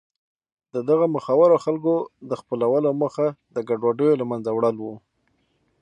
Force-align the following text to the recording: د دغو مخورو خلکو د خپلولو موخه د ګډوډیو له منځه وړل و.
د 0.73 0.75
دغو 0.87 1.05
مخورو 1.15 1.57
خلکو 1.65 1.93
د 2.29 2.31
خپلولو 2.41 2.89
موخه 3.01 3.27
د 3.55 3.57
ګډوډیو 3.69 4.19
له 4.21 4.25
منځه 4.31 4.49
وړل 4.53 4.77
و. 4.81 4.85